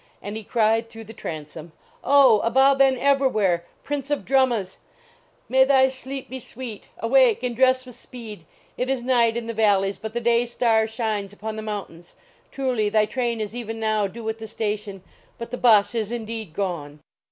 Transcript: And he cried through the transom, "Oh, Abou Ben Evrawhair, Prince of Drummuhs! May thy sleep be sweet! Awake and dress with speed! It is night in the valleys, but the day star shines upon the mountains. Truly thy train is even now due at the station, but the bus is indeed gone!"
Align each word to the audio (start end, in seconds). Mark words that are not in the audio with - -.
And 0.19 0.35
he 0.35 0.43
cried 0.43 0.89
through 0.89 1.03
the 1.03 1.13
transom, 1.13 1.73
"Oh, 2.03 2.39
Abou 2.41 2.75
Ben 2.75 2.97
Evrawhair, 2.97 3.61
Prince 3.83 4.09
of 4.09 4.25
Drummuhs! 4.25 4.77
May 5.47 5.63
thy 5.63 5.89
sleep 5.89 6.27
be 6.27 6.39
sweet! 6.39 6.89
Awake 6.97 7.43
and 7.43 7.55
dress 7.55 7.85
with 7.85 7.93
speed! 7.93 8.43
It 8.77 8.89
is 8.89 9.03
night 9.03 9.37
in 9.37 9.45
the 9.45 9.53
valleys, 9.53 9.99
but 9.99 10.13
the 10.13 10.19
day 10.19 10.47
star 10.47 10.87
shines 10.87 11.33
upon 11.33 11.55
the 11.55 11.61
mountains. 11.61 12.15
Truly 12.49 12.89
thy 12.89 13.05
train 13.05 13.39
is 13.39 13.55
even 13.55 13.79
now 13.79 14.07
due 14.07 14.27
at 14.27 14.39
the 14.39 14.47
station, 14.47 15.03
but 15.37 15.51
the 15.51 15.57
bus 15.57 15.93
is 15.93 16.11
indeed 16.11 16.51
gone!" 16.53 17.01